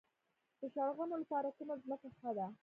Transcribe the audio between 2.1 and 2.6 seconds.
ښه ده؟